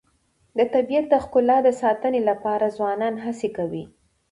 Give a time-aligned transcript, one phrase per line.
[0.57, 3.83] د طبیعت د ښکلا د ساتنې لپاره ځوانان هڅې کوي.